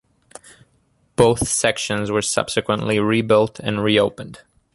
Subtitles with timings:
[1.15, 4.41] Both sections were subsequently rebuilt and reopened.